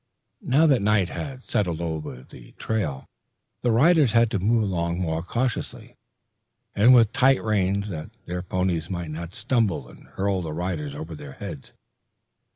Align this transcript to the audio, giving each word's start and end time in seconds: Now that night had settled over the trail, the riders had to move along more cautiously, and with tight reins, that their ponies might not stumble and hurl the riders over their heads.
Now 0.41 0.65
that 0.65 0.81
night 0.81 1.09
had 1.09 1.43
settled 1.43 1.79
over 1.79 2.23
the 2.23 2.53
trail, 2.53 3.05
the 3.61 3.69
riders 3.71 4.13
had 4.13 4.31
to 4.31 4.39
move 4.39 4.63
along 4.63 4.99
more 4.99 5.21
cautiously, 5.21 5.95
and 6.73 6.95
with 6.95 7.11
tight 7.11 7.43
reins, 7.43 7.89
that 7.89 8.09
their 8.25 8.41
ponies 8.41 8.89
might 8.89 9.11
not 9.11 9.35
stumble 9.35 9.87
and 9.87 10.07
hurl 10.07 10.41
the 10.41 10.53
riders 10.53 10.95
over 10.95 11.13
their 11.13 11.33
heads. 11.33 11.73